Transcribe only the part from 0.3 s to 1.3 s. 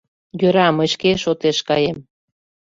—Йӧра, мый шке